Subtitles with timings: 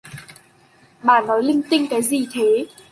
[1.03, 2.65] Bà nói linh tinh cái gì thế